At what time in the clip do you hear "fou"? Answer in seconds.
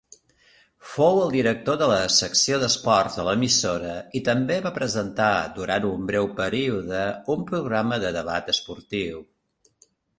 0.93-1.19